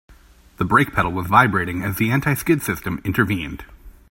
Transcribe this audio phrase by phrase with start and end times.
[0.57, 3.65] The brake pedal was vibrating as the anti-skid system intervened.